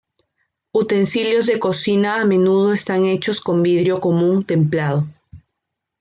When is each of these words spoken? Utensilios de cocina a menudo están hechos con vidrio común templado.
Utensilios 0.73 1.45
de 1.45 1.59
cocina 1.59 2.19
a 2.21 2.25
menudo 2.25 2.73
están 2.73 3.05
hechos 3.05 3.39
con 3.39 3.61
vidrio 3.61 4.01
común 4.01 4.43
templado. 4.43 5.05